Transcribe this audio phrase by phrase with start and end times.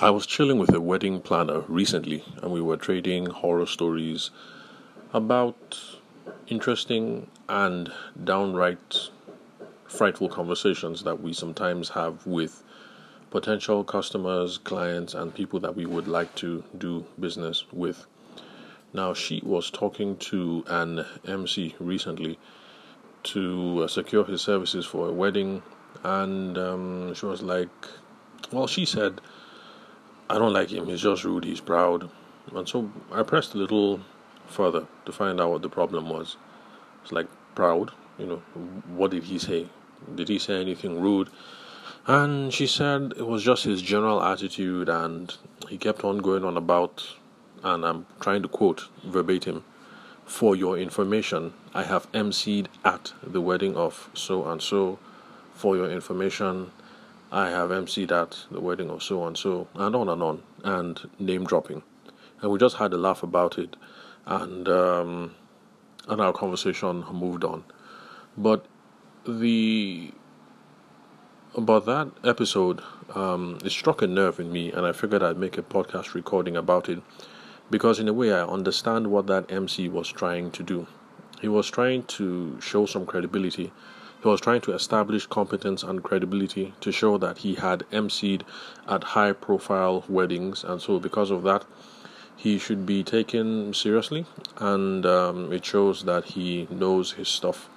[0.00, 4.30] I was chilling with a wedding planner recently, and we were trading horror stories
[5.12, 5.78] about
[6.48, 7.92] interesting and
[8.24, 9.10] downright
[9.86, 12.64] frightful conversations that we sometimes have with
[13.30, 18.04] potential customers, clients, and people that we would like to do business with.
[18.92, 22.36] Now, she was talking to an MC recently
[23.22, 25.62] to uh, secure his services for a wedding,
[26.02, 27.70] and um, she was like,
[28.50, 29.20] Well, she said,
[30.28, 30.86] I don't like him.
[30.86, 31.44] He's just rude.
[31.44, 32.10] He's proud.
[32.54, 34.00] And so I pressed a little
[34.46, 36.36] further to find out what the problem was.
[37.02, 37.90] It's like proud.
[38.18, 38.36] You know,
[38.88, 39.68] what did he say?
[40.14, 41.28] Did he say anything rude?
[42.06, 45.34] And she said it was just his general attitude, and
[45.68, 47.16] he kept on going on about,
[47.62, 49.64] and I'm trying to quote verbatim
[50.24, 54.98] For your information, I have emceed at the wedding of so and so.
[55.54, 56.72] For your information,
[57.34, 61.10] I have emceed at the wedding of so and so, and on and on, and
[61.18, 61.82] name dropping.
[62.40, 63.74] And we just had a laugh about it,
[64.24, 65.34] and um,
[66.06, 67.64] and our conversation moved on.
[68.38, 68.66] But
[69.26, 70.12] the
[71.56, 72.80] about that episode,
[73.16, 76.56] um, it struck a nerve in me, and I figured I'd make a podcast recording
[76.56, 77.02] about it
[77.68, 80.86] because, in a way, I understand what that MC was trying to do.
[81.40, 83.72] He was trying to show some credibility
[84.24, 88.40] he was trying to establish competence and credibility to show that he had emceed
[88.88, 91.66] at high profile weddings, and so because of that,
[92.34, 94.24] he should be taken seriously,
[94.56, 97.68] and um, it shows that he knows his stuff.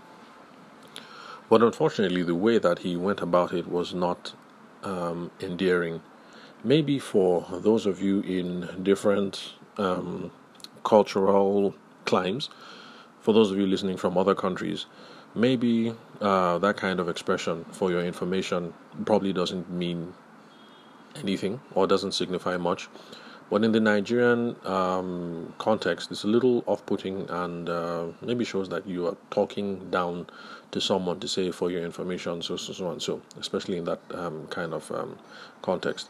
[1.50, 4.34] But unfortunately, the way that he went about it was not
[4.84, 6.02] um, endearing.
[6.64, 10.32] Maybe for those of you in different um,
[10.86, 12.50] cultural climes,
[13.20, 14.86] for those of you listening from other countries,
[15.36, 18.73] maybe uh, that kind of expression for your information
[19.06, 20.14] probably doesn't mean
[21.16, 22.89] anything or doesn't signify much.
[23.50, 28.67] But in the Nigerian um, context, it's a little off putting and uh, maybe shows
[28.70, 30.27] that you are talking down
[30.71, 34.02] to someone to say for your information, so, so, so, and so, especially in that
[34.14, 35.17] um, kind of um,
[35.61, 36.10] context.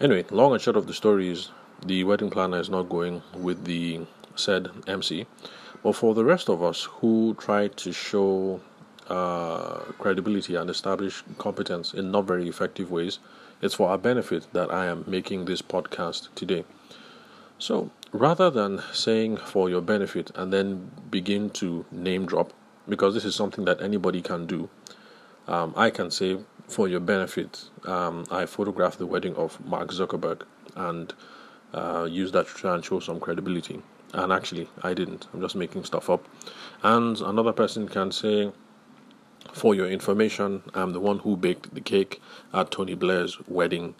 [0.00, 1.50] Anyway, long and short of the story is
[1.86, 4.00] the wedding planner is not going with the
[4.34, 5.26] said MC.
[5.82, 8.60] But for the rest of us who try to show
[9.08, 13.18] uh, credibility and establish competence in not very effective ways,
[13.62, 16.64] it's for our benefit that I am making this podcast today.
[17.58, 22.52] So rather than saying for your benefit and then begin to name drop,
[22.88, 24.68] because this is something that anybody can do,
[25.46, 26.38] um, I can say
[26.68, 30.42] for your benefit, um, I photographed the wedding of Mark Zuckerberg
[30.76, 31.12] and
[31.72, 33.82] uh, use that to try and show some credibility.
[34.12, 35.28] And actually, I didn't.
[35.32, 36.26] I'm just making stuff up.
[36.82, 38.52] And another person can say,
[39.52, 42.20] for your information, I'm the one who baked the cake
[42.52, 43.94] at Tony Blair's wedding,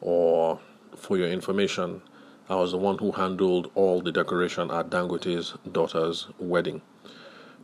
[0.00, 0.60] or
[0.96, 2.02] for your information,
[2.48, 6.82] I was the one who handled all the decoration at Dangote's daughter's wedding.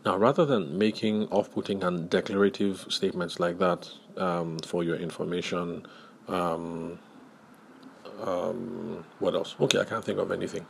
[0.05, 5.87] Now, rather than making off putting and declarative statements like that, um, for your information,
[6.29, 6.99] um,
[8.23, 9.55] um, what else?
[9.61, 10.67] Okay, I can't think of anything.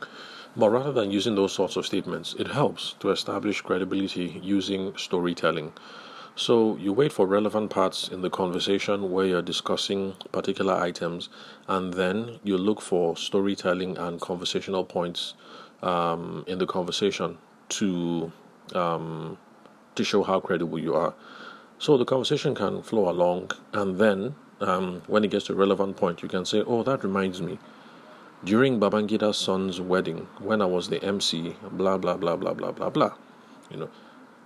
[0.55, 5.73] But rather than using those sorts of statements, it helps to establish credibility using storytelling.
[6.35, 11.29] So you wait for relevant parts in the conversation where you're discussing particular items,
[11.67, 15.33] and then you look for storytelling and conversational points
[15.83, 17.37] um, in the conversation
[17.69, 18.31] to
[18.73, 19.37] um,
[19.95, 21.13] to show how credible you are.
[21.79, 25.97] So the conversation can flow along, and then um, when it gets to a relevant
[25.97, 27.59] point, you can say, "Oh, that reminds me."
[28.43, 32.89] During Babangida's son's wedding, when I was the MC, blah blah blah blah blah blah
[32.89, 33.13] blah.
[33.69, 33.89] You know,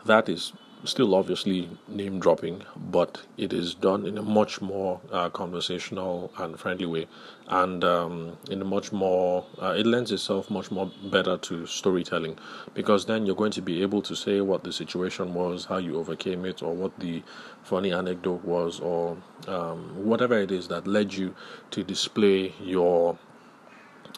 [0.05, 0.53] that is
[0.83, 2.63] still obviously name dropping,
[2.95, 7.06] but it is done in a much more uh, conversational and friendly way,
[7.50, 12.38] and um, in a much more uh, it lends itself much more better to storytelling,
[12.73, 15.97] because then you're going to be able to say what the situation was, how you
[15.97, 17.22] overcame it, or what the
[17.63, 19.17] funny anecdote was, or
[19.50, 21.35] um, whatever it is that led you
[21.72, 23.18] to display your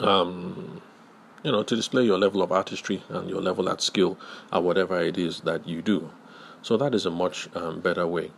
[0.02, 0.82] um,
[1.44, 4.20] you know, to display your level of artistry and your level at skill
[4.52, 6.12] at whatever it is that you do.
[6.62, 8.32] So that is a much um, better way.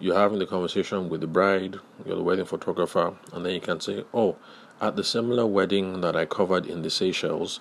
[0.00, 1.76] You're having the conversation with the bride,
[2.06, 4.36] you're the wedding photographer, and then you can say, Oh,
[4.80, 7.60] at the similar wedding that I covered in the Seychelles,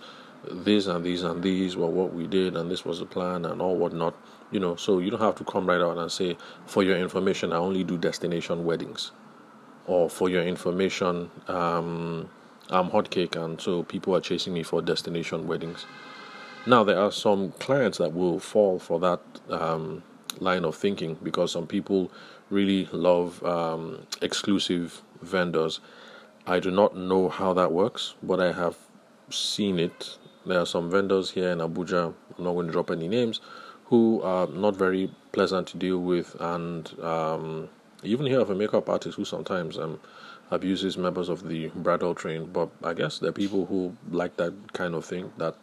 [0.50, 3.62] these and these and these were what we did, and this was the plan, and
[3.62, 4.16] all whatnot.
[4.52, 7.52] You know, so you don't have to come right out and say, For your information,
[7.52, 9.12] I only do destination weddings.
[9.86, 12.30] Or for your information, um,
[12.70, 15.86] I'm hot cake, and so people are chasing me for destination weddings.
[16.66, 19.20] Now, there are some clients that will fall for that
[19.50, 20.04] um,
[20.40, 22.12] line of thinking because some people
[22.50, 25.80] really love um, exclusive vendors
[26.50, 28.76] I do not know how that works, but I have
[29.30, 30.18] seen it.
[30.48, 33.40] There are some vendors here in Abuja, I'm not going to drop any names,
[33.86, 36.36] who are not very pleasant to deal with.
[36.40, 37.70] And um,
[38.02, 40.00] even hear of a makeup artist who sometimes um,
[40.50, 42.46] abuses members of the bridal train.
[42.46, 45.56] But I guess there are people who like that kind of thing that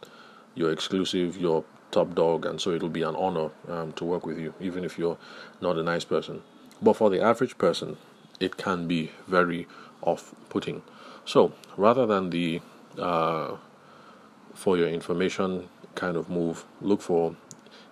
[0.55, 4.37] you're exclusive, you're top dog, and so it'll be an honor um, to work with
[4.37, 5.17] you, even if you're
[5.61, 6.41] not a nice person.
[6.81, 7.97] But for the average person,
[8.39, 9.67] it can be very
[10.01, 10.83] off putting.
[11.25, 12.61] So rather than the
[12.97, 13.57] uh,
[14.53, 17.35] for your information kind of move, look for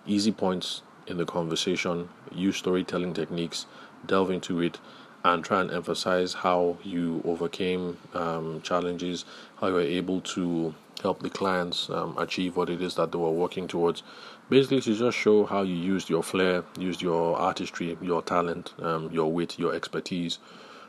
[0.06, 3.66] easy points in the conversation, use storytelling techniques,
[4.06, 4.78] delve into it,
[5.24, 9.24] and try and emphasize how you overcame um, challenges,
[9.56, 13.18] how you were able to help the clients um, achieve what it is that they
[13.18, 14.02] were working towards.
[14.48, 19.10] Basically, to just show how you used your flair, used your artistry, your talent, um,
[19.10, 20.38] your wit, your expertise,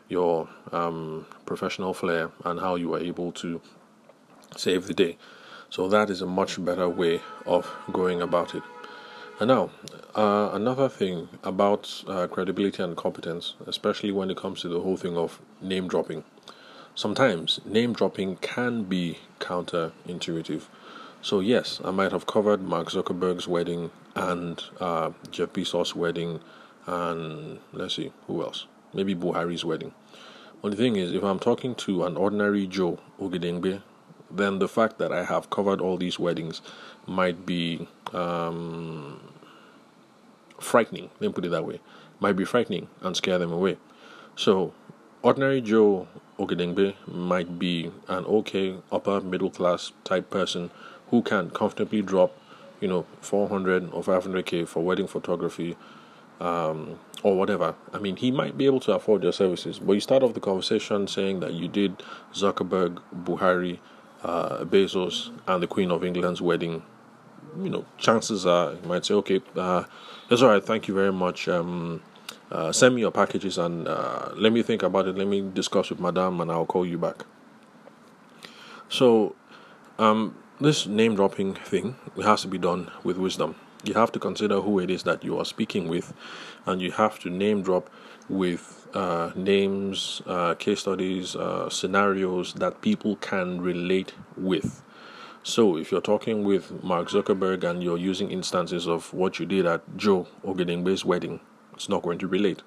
[0.10, 3.62] your um, professional flair, and how you were able to
[4.56, 5.18] save the day.
[5.70, 8.64] So, that is a much better way of going about it.
[9.40, 9.70] And now,
[10.16, 14.98] uh, another thing about uh, credibility and competence, especially when it comes to the whole
[14.98, 16.24] thing of name dropping.
[16.98, 20.64] Sometimes name dropping can be counterintuitive.
[21.22, 26.40] So, yes, I might have covered Mark Zuckerberg's wedding and uh, Jeff Bezos' wedding,
[26.88, 28.66] and let's see, who else?
[28.96, 29.94] Maybe Buhari's wedding.
[30.64, 33.84] But the thing is, if I'm talking to an ordinary Joe Ogedengbe,
[34.32, 36.64] then the fact that I have covered all these weddings
[37.06, 39.22] might be um,
[40.60, 41.12] frightening.
[41.20, 41.80] Let me put it that way.
[42.20, 43.78] Might be frightening and scare them away.
[44.36, 44.74] So,
[45.22, 46.08] ordinary Joe
[46.40, 50.70] Ogedengbe might be an okay upper middle class type person
[51.10, 52.38] who can comfortably drop,
[52.80, 55.76] you know, 400 or 500k for wedding photography
[56.40, 57.76] um, or whatever.
[57.94, 60.40] I mean, he might be able to afford your services, but you start off the
[60.40, 62.04] conversation saying that you did
[62.34, 63.80] Zuckerberg, Buhari,
[64.24, 66.84] uh, Bezos, and the Queen of England's wedding.
[67.60, 69.86] You know, chances are you might say, okay, uh,
[70.30, 71.48] that's all right, thank you very much.
[71.48, 72.04] Um,
[72.52, 75.18] uh, send me your packages and uh, let me think about it.
[75.18, 77.26] Let me discuss with Madame and I'll call you back.
[78.90, 79.36] So,
[80.00, 83.56] um, this name dropping thing has to be done with wisdom.
[83.84, 86.14] You have to consider who it is that you are speaking with,
[86.66, 87.90] and you have to name drop
[88.28, 94.82] with uh, names, uh, case studies, uh, scenarios that people can relate with.
[95.44, 99.66] So, if you're talking with Mark Zuckerberg and you're using instances of what you did
[99.66, 101.40] at Joe Ogedengbe's wedding,
[101.78, 102.64] it's not going to relate.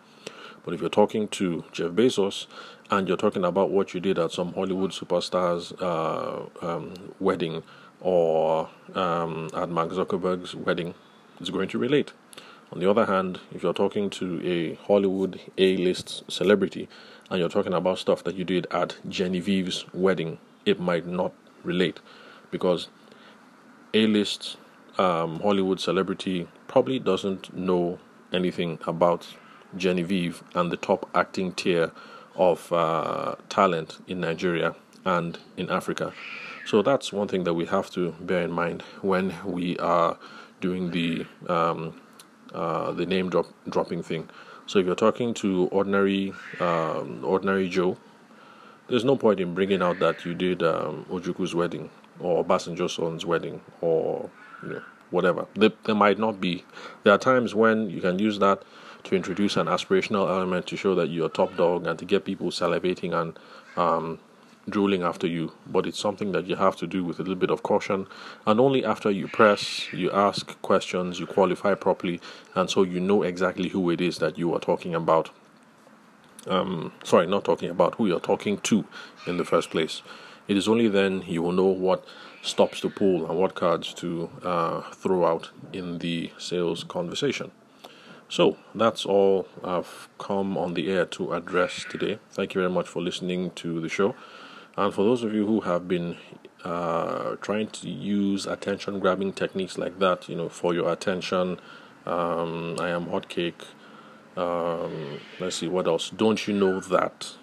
[0.65, 2.47] But if you're talking to Jeff Bezos
[2.91, 7.65] and you're talking about what you did at some Hollywood superstar's uh, um, wedding
[8.01, 10.95] or um, at Mark Zuckerberg's wedding,
[11.41, 12.13] it's going to relate.
[12.73, 16.89] On the other hand, if you're talking to a Hollywood A list celebrity
[17.29, 21.33] and you're talking about stuff that you did at Genevieve's wedding, it might not
[21.65, 21.99] relate
[22.53, 22.89] because
[23.93, 24.57] A list
[24.99, 27.99] um, Hollywood celebrity probably doesn't know
[28.33, 29.27] anything about
[29.77, 31.93] Genevieve and the top acting tier
[32.37, 34.75] of uh, talent in Nigeria
[35.05, 36.13] and in Africa.
[36.67, 40.19] So that's one thing that we have to bear in mind when we are
[40.61, 42.01] doing the um,
[42.53, 44.29] uh, the name drop dropping thing.
[44.67, 47.97] So if you're talking to ordinary um, ordinary Joe,
[48.89, 53.25] there's no point in bringing out that you did um, Ojukwu's wedding or Obasanjo's son's
[53.25, 54.31] wedding or
[54.63, 55.47] you know whatever.
[55.55, 56.65] There, there might not be.
[57.05, 58.63] There are times when you can use that
[59.05, 62.51] to introduce an aspirational element to show that you're top dog and to get people
[62.51, 63.39] salivating and
[63.77, 64.19] um,
[64.69, 65.53] drooling after you.
[65.67, 68.07] But it's something that you have to do with a little bit of caution.
[68.47, 72.21] And only after you press, you ask questions, you qualify properly,
[72.55, 75.31] and so you know exactly who it is that you are talking about.
[76.47, 78.85] Um, sorry, not talking about who you're talking to
[79.27, 80.03] in the first place.
[80.49, 82.05] It is only then you will know what
[82.43, 87.51] stops to pull and what cards to uh, throw out in the sales conversation.
[88.29, 92.19] So that's all I've come on the air to address today.
[92.31, 94.15] Thank you very much for listening to the show.
[94.77, 96.17] And for those of you who have been
[96.65, 101.59] uh, trying to use attention grabbing techniques like that, you know, for your attention,
[102.07, 103.65] um, I am hotcake.
[104.37, 106.11] Um, let's see what else.
[106.11, 107.35] Don't you know that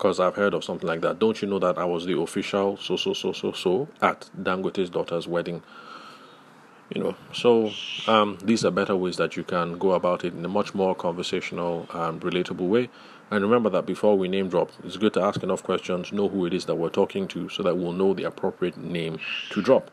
[0.00, 1.18] because I've heard of something like that.
[1.18, 4.88] Don't you know that I was the official so so so so so at Dangote's
[4.88, 5.62] daughter's wedding?
[6.94, 7.70] You know, so
[8.06, 10.94] um, these are better ways that you can go about it in a much more
[10.94, 12.88] conversational and relatable way.
[13.30, 16.46] And remember that before we name drop, it's good to ask enough questions, know who
[16.46, 19.18] it is that we're talking to, so that we'll know the appropriate name
[19.50, 19.90] to drop.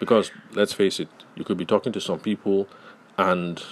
[0.00, 2.68] Because let's face it, you could be talking to some people
[3.16, 3.62] and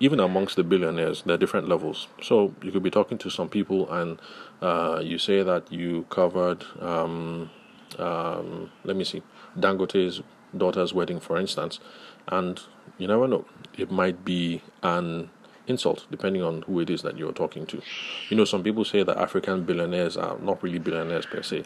[0.00, 2.08] even amongst the billionaires, there are different levels.
[2.22, 4.20] So you could be talking to some people, and
[4.60, 7.50] uh, you say that you covered, um,
[7.98, 9.22] um, let me see,
[9.58, 10.22] Dangote's
[10.56, 11.80] daughter's wedding, for instance,
[12.28, 12.60] and
[12.98, 13.44] you never know.
[13.76, 15.30] It might be an
[15.66, 17.80] insult depending on who it is that you're talking to.
[18.28, 21.64] You know, some people say that African billionaires are not really billionaires per se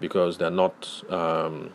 [0.00, 1.70] because they're not um,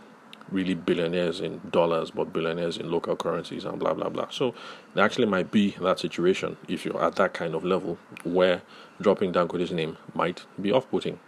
[0.51, 4.27] really billionaires in dollars, but billionaires in local currencies and blah blah blah.
[4.29, 4.53] So
[4.94, 8.62] there actually might be that situation if you're at that kind of level where
[9.01, 11.20] dropping Dangote's name might be off-putting.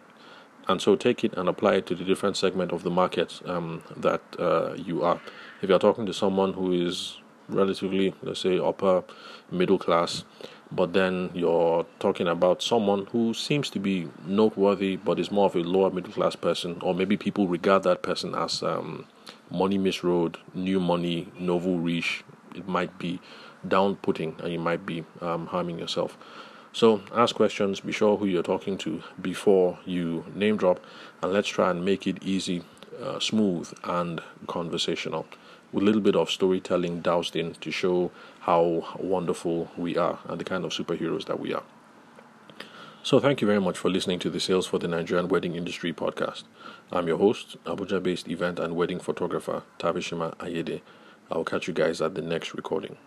[0.67, 3.81] And so take it and apply it to the different segment of the market um,
[3.97, 5.19] that uh, you are.
[5.61, 7.17] If you're talking to someone who is
[7.49, 9.03] relatively, let's say, upper
[9.49, 10.23] middle class,
[10.71, 15.55] but then you're talking about someone who seems to be noteworthy but is more of
[15.55, 19.05] a lower middle class person, or maybe people regard that person as um,
[19.49, 22.23] money misroad, new money, nouveau riche.
[22.55, 23.19] It might be
[23.67, 26.17] down putting and you might be um, harming yourself.
[26.73, 30.79] So ask questions, be sure who you're talking to before you name drop,
[31.21, 32.63] and let's try and make it easy,
[33.01, 35.25] uh, smooth, and conversational
[35.71, 40.39] with a little bit of storytelling doused in to show how wonderful we are and
[40.39, 41.63] the kind of superheroes that we are.
[43.03, 45.91] So, thank you very much for listening to the Sales for the Nigerian Wedding Industry
[45.91, 46.43] podcast.
[46.91, 50.81] I'm your host, Abuja based event and wedding photographer Tavishima Ayede.
[51.31, 52.97] I'll catch you guys at the next recording.